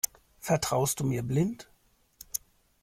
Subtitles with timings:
[0.39, 1.69] Vertraust du mir blind?